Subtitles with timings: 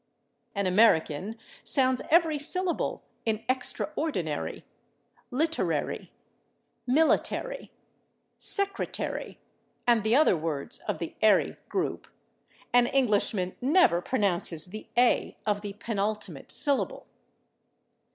[0.55, 4.63] An American sounds every syllable in /extraordinary/,
[5.31, 6.09] /literary/,
[6.89, 7.69] /military/,
[8.39, 9.37] /secretary/
[9.85, 12.07] and the other words of the / ary/ group;
[12.73, 17.05] an Englishman never pronounces the /a/ of the penultimate syllable.